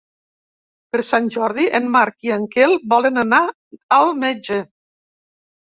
Per 0.95 1.01
Sant 1.09 1.27
Jordi 1.35 1.65
en 1.81 1.91
Marc 1.97 2.27
i 2.29 2.33
en 2.39 2.49
Quel 2.57 2.75
volen 2.95 3.23
anar 3.27 3.45
al 4.01 4.13
metge. 4.27 4.61